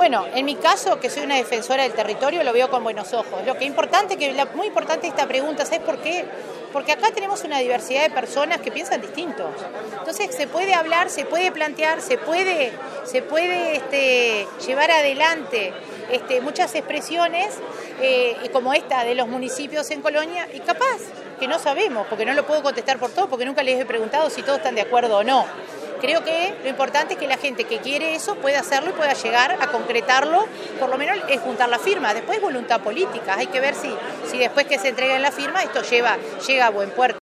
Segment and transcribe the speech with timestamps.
[0.00, 3.44] Bueno, en mi caso, que soy una defensora del territorio, lo veo con buenos ojos.
[3.44, 6.24] Lo que es importante, que muy importante esta pregunta, ¿sabes por qué?
[6.72, 9.50] Porque acá tenemos una diversidad de personas que piensan distintos.
[9.98, 12.72] Entonces se puede hablar, se puede plantear, se puede,
[13.04, 15.74] se puede este, llevar adelante
[16.10, 17.58] este, muchas expresiones
[18.00, 20.96] eh, como esta de los municipios en Colonia y capaz
[21.38, 24.30] que no sabemos, porque no lo puedo contestar por todo, porque nunca les he preguntado
[24.30, 25.44] si todos están de acuerdo o no.
[26.00, 29.12] Creo que lo importante es que la gente que quiere eso pueda hacerlo y pueda
[29.12, 30.46] llegar a concretarlo,
[30.78, 33.92] por lo menos es juntar la firma, después voluntad política, hay que ver si,
[34.30, 37.18] si después que se entregue la firma esto lleva, llega a buen puerto.